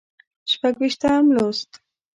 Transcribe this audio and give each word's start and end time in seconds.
شپږ 0.51 0.73
ویشتم 0.79 1.25
لوست 1.35 1.71